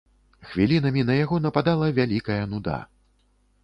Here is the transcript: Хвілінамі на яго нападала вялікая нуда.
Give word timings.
Хвілінамі 0.51 1.03
на 1.11 1.19
яго 1.19 1.39
нападала 1.45 1.93
вялікая 2.01 2.43
нуда. 2.57 2.85